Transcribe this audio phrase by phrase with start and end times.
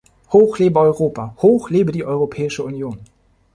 [0.31, 3.01] Hoch lebe Europa, hoch lebe die Europäische Union!